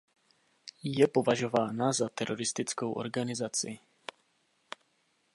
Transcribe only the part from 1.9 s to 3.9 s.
za teroristickou organizaci.